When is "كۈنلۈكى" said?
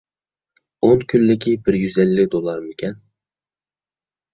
1.11-1.55